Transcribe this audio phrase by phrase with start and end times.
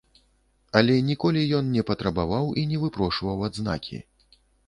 [0.79, 4.03] Але ніколі ён не патрабаваў і не выпрошваў адзнакі!